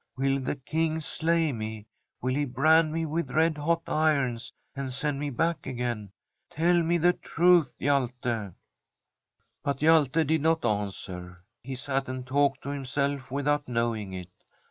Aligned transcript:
Will 0.17 0.39
the 0.39 0.55
King 0.55 0.99
slay 0.99 1.51
me? 1.51 1.85
Will 2.23 2.33
he 2.33 2.45
brand 2.45 2.91
me 2.91 3.05
with 3.05 3.29
red 3.29 3.55
hot 3.59 3.83
irons, 3.87 4.51
and 4.75 4.91
send 4.91 5.19
me 5.19 5.29
back 5.29 5.67
again? 5.67 6.09
Tell 6.49 6.81
me 6.81 6.97
the 6.97 7.13
truth, 7.13 7.77
Hjalte.' 7.79 8.55
But 9.63 9.77
Hjalte 9.81 10.25
did 10.25 10.41
not 10.41 10.65
answer. 10.65 11.43
He 11.61 11.75
sat 11.75 12.09
and 12.09 12.25
talked 12.25 12.63
to 12.63 12.69
himself 12.69 13.29
without 13.29 13.67
knowing 13.67 14.11
it. 14.13 14.31